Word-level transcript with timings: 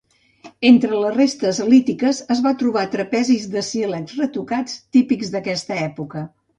Entre 0.69 1.01
les 1.01 1.13
restes 1.17 1.59
lítiques 1.73 2.23
es 2.37 2.41
va 2.47 2.55
trobar 2.63 2.87
trapezis 2.97 3.47
de 3.59 3.67
sílex 3.71 4.19
retocats, 4.25 4.83
típics 4.99 5.35
d'aquesta 5.39 5.83
època. 5.89 6.31